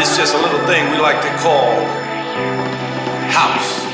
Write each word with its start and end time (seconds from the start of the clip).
This 0.00 0.12
is 0.12 0.16
just 0.16 0.34
a 0.34 0.38
little 0.38 0.66
thing 0.66 0.90
we 0.90 0.96
like 0.96 1.20
to 1.20 1.28
call 1.36 1.74
house. 3.28 3.84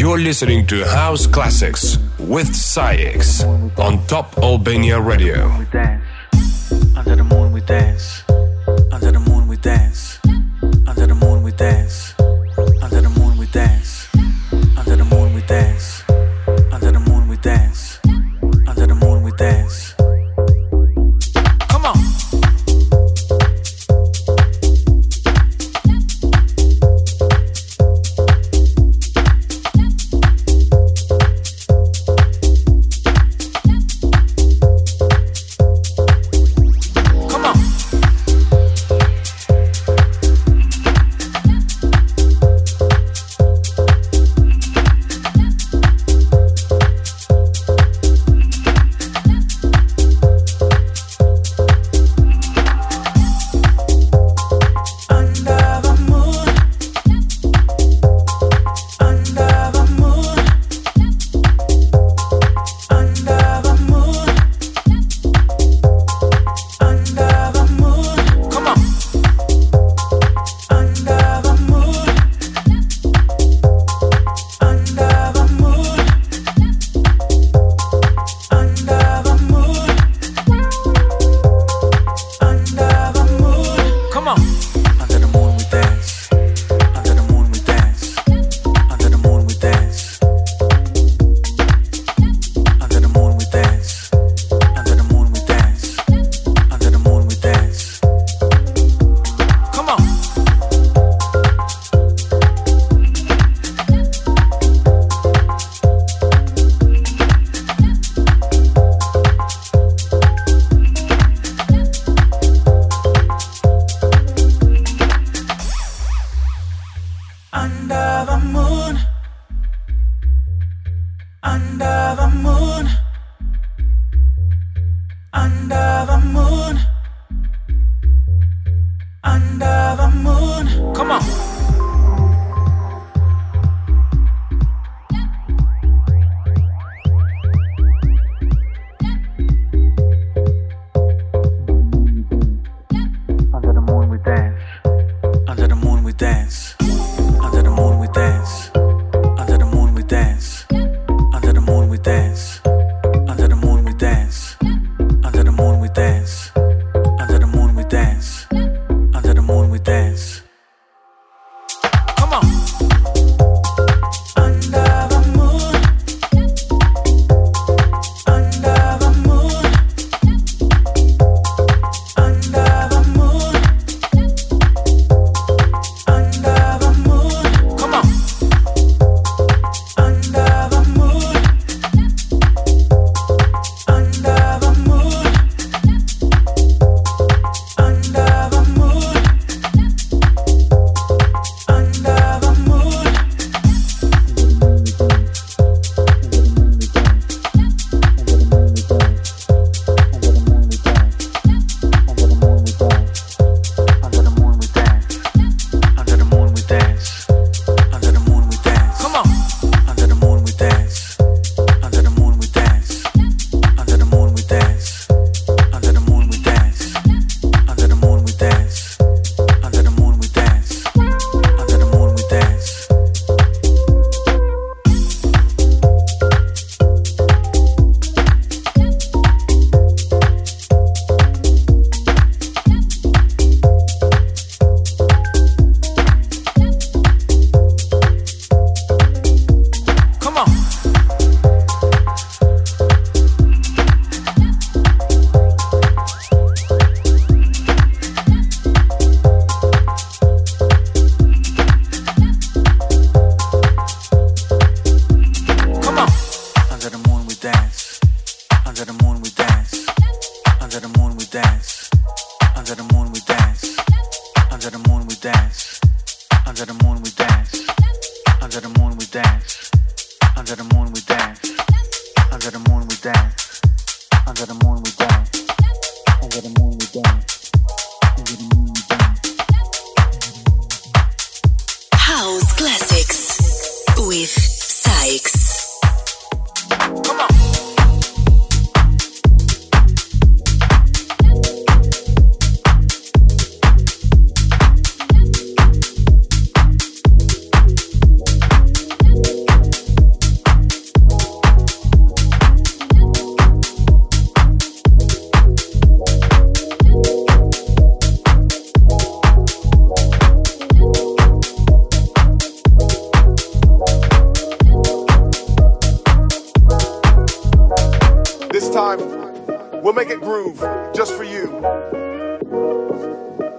You're 0.00 0.18
listening 0.18 0.66
to 0.68 0.82
House 0.86 1.26
Classics 1.26 1.98
with 2.18 2.56
SAIX 2.56 3.44
on 3.44 4.06
Top 4.06 4.38
Albania 4.38 4.98
Radio. 4.98 5.58
We 5.58 5.66
dance. 5.66 6.02
Under 6.96 7.16
the 7.16 7.24
moon 7.24 7.52
we 7.52 7.60
dance. 7.60 8.22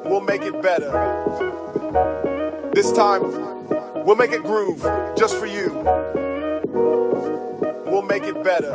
We'll 0.06 0.22
make 0.22 0.42
it 0.42 0.62
better. 0.62 0.92
This 2.74 2.92
time, 2.92 3.22
we'll 4.06 4.16
make 4.16 4.32
it 4.32 4.44
groove 4.44 4.82
just 5.18 5.36
for 5.38 5.46
you. 5.46 5.70
We'll 7.86 8.02
make 8.02 8.24
it 8.24 8.44
better. 8.44 8.72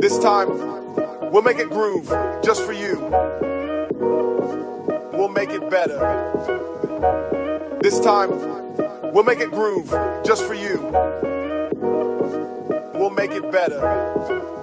This 0.00 0.18
time, 0.18 0.48
we'll 1.30 1.42
make 1.42 1.58
it 1.58 1.70
groove 1.70 2.08
just 2.44 2.62
for 2.64 2.72
you. 2.72 2.98
We'll 5.12 5.28
make 5.28 5.50
it 5.50 5.68
better. 5.70 5.98
This 7.80 8.00
time, 8.00 8.30
we'll 9.12 9.24
make 9.24 9.40
it 9.40 9.50
groove 9.50 9.90
just 10.24 10.44
for 10.44 10.54
you. 10.54 10.78
We'll 12.94 13.10
make 13.10 13.30
it 13.30 13.50
better. 13.50 14.57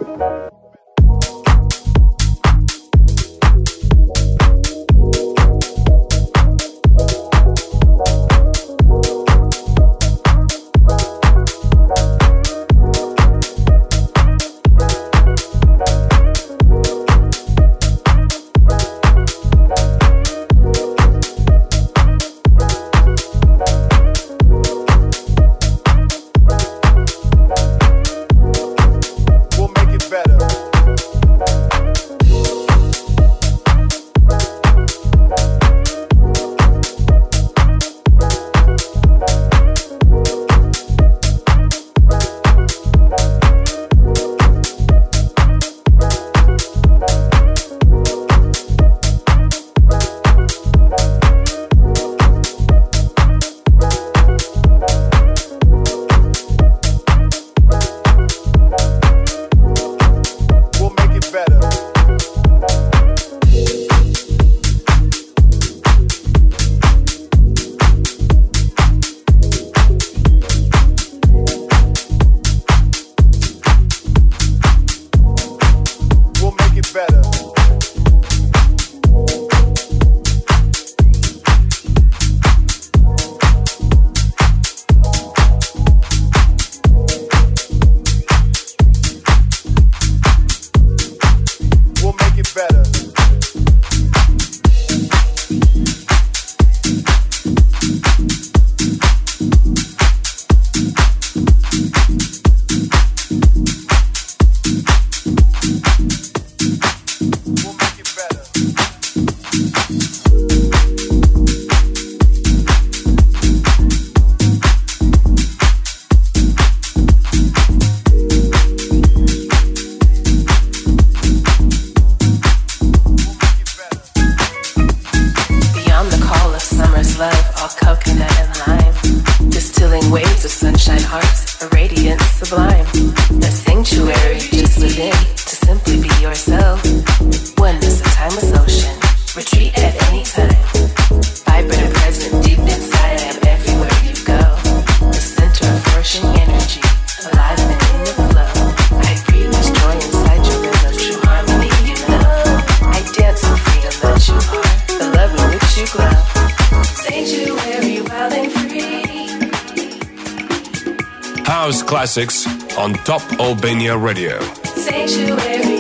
Classics 161.66 162.46
on 162.78 162.94
Top 162.94 163.24
Albania 163.40 163.98
Radio. 163.98 164.40
Sanctuary, 164.64 165.75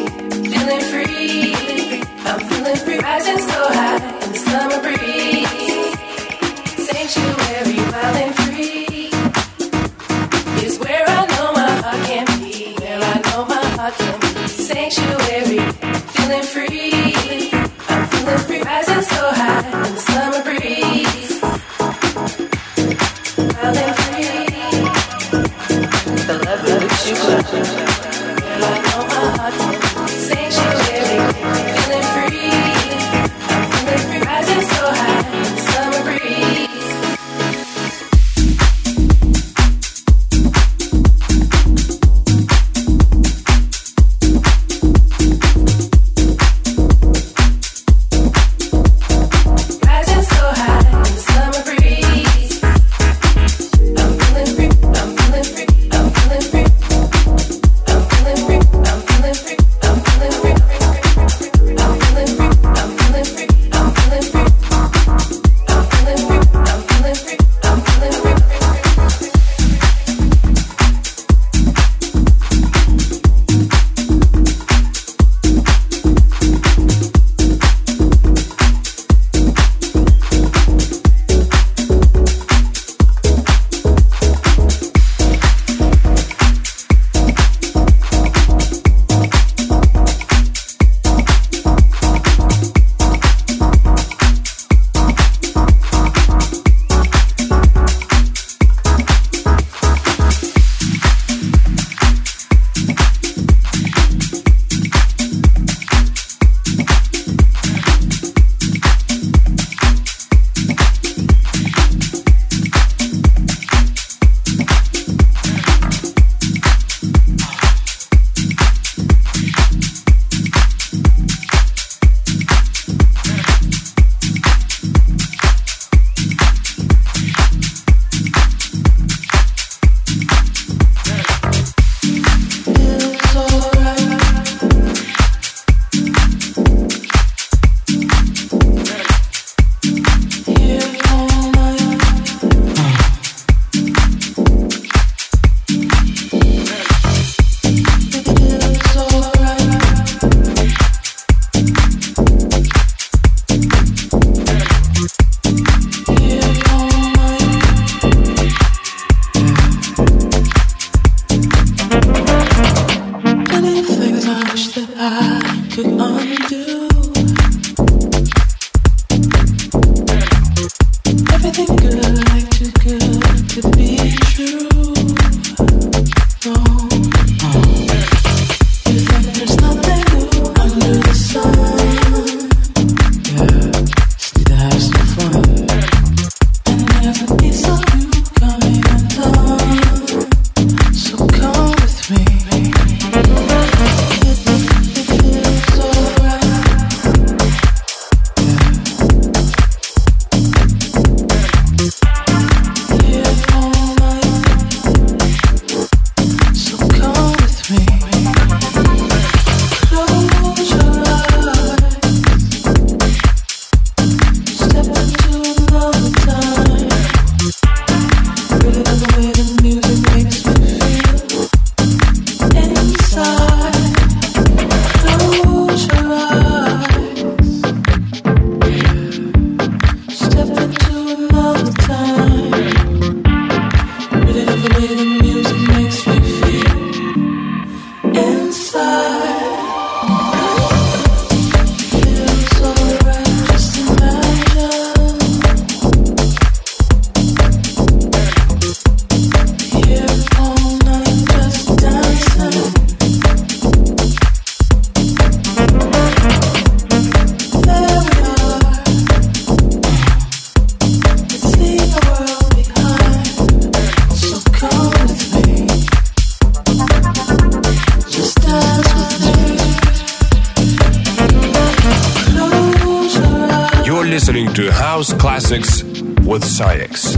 to 274.56 274.72
House 274.72 275.12
Classics 275.12 275.84
with 276.24 276.46
SAIX. 276.46 277.18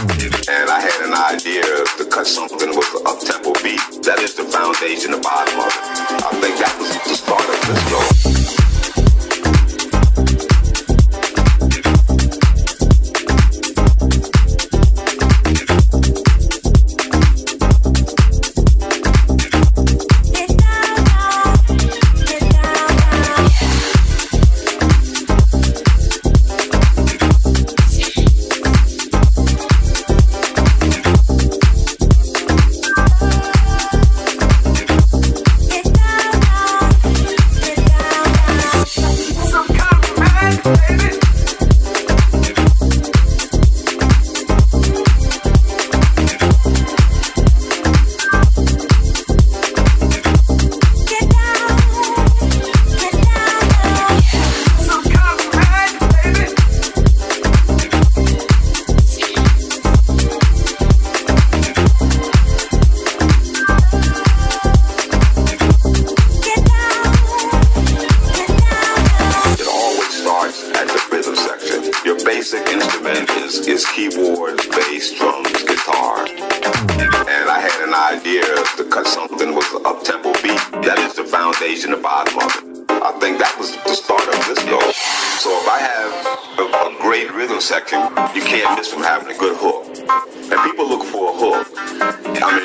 And 0.00 0.70
I 0.70 0.80
had 0.80 1.06
an 1.06 1.12
idea 1.12 1.60
to 1.60 2.06
cut 2.06 2.26
something 2.26 2.70
with 2.70 2.88
an 2.94 3.06
up-tempo 3.06 3.52
beat. 3.62 3.80
That 4.02 4.18
is 4.20 4.34
the 4.34 4.44
foundation, 4.44 5.10
the 5.10 5.18
bottom 5.18 5.60
of 5.60 5.66
it. 5.66 6.24
I 6.24 6.32
think 6.40 6.56
that 6.56 6.74
was 6.80 6.88
the 7.04 7.14
start 7.14 7.44
of 7.44 7.60
this 7.68 8.29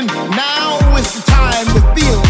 born 0.07 0.99
is 0.99 1.13
the 1.15 1.23
time 1.23 1.67
to 1.67 1.81
world. 2.03 2.30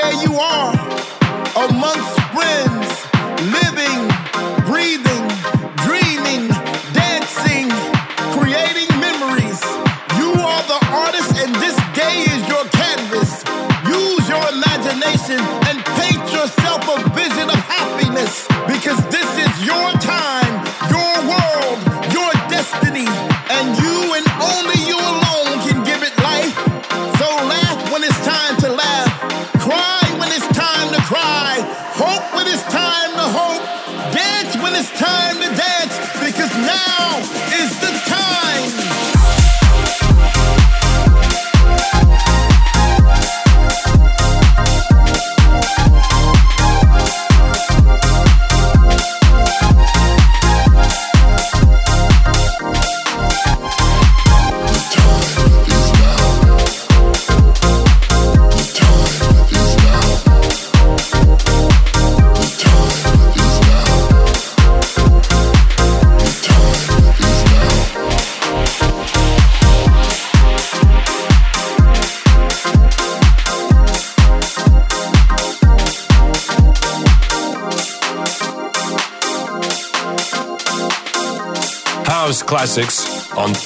Where 0.00 0.12
you 0.22 0.38
are 0.38 0.72
amongst 1.68 2.17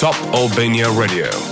Top 0.03 0.17
Albania 0.35 0.91
Radio. 0.91 1.52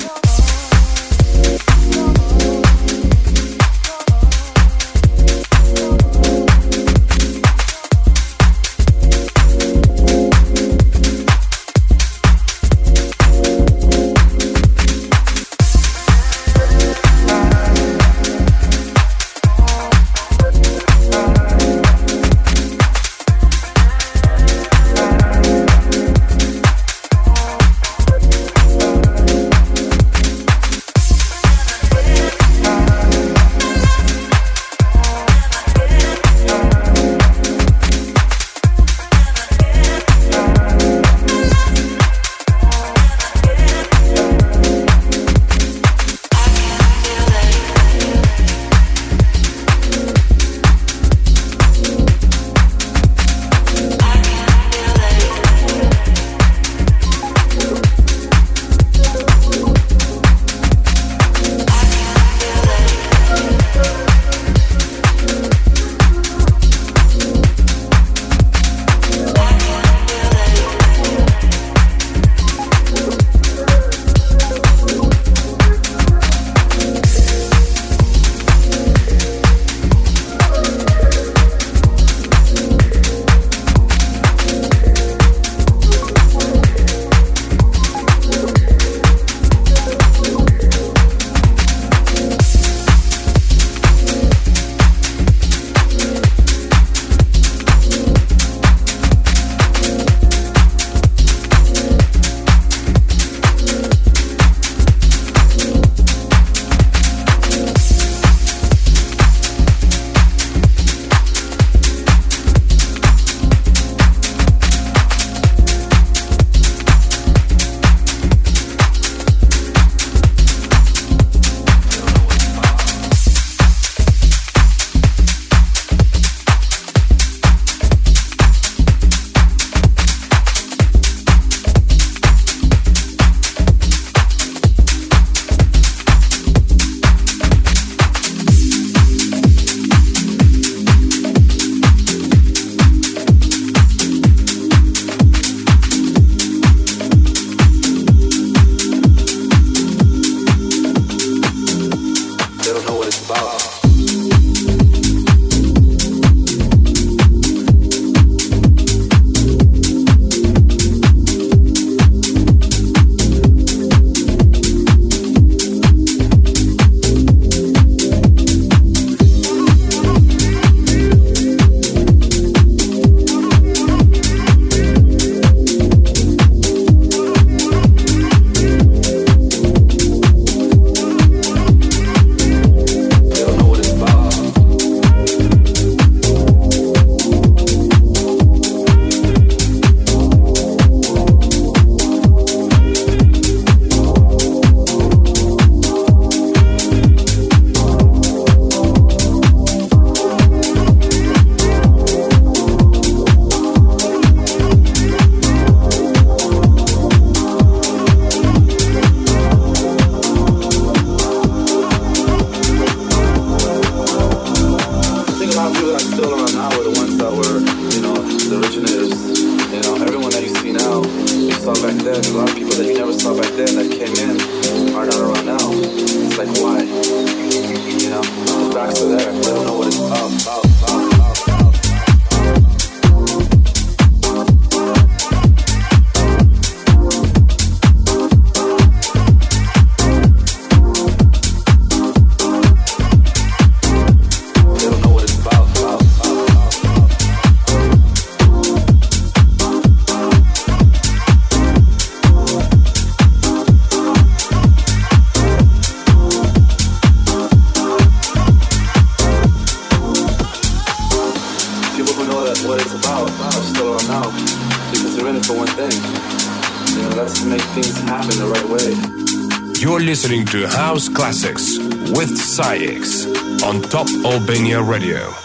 SAIX 272.61 273.25
on 273.63 273.81
Top 273.81 274.07
Albania 274.23 274.83
Radio. 274.83 275.40